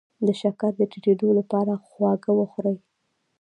[0.25, 2.77] د شکر د ټیټیدو لپاره خواږه وخورئ